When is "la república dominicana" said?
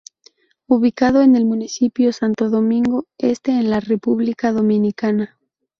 3.69-5.37